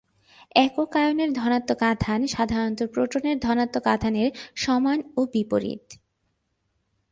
[0.55, 4.29] একক আয়নের ঋণাত্মক আধান সাধারণত প্রোটনের ধনাত্মক আধানের
[4.55, 5.85] সমান ও বিপরীত।